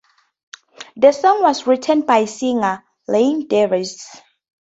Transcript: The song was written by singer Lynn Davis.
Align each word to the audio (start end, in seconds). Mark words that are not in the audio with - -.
The 0.97 1.11
song 1.11 1.43
was 1.43 1.67
written 1.67 2.01
by 2.01 2.25
singer 2.25 2.83
Lynn 3.07 3.45
Davis. 3.45 4.03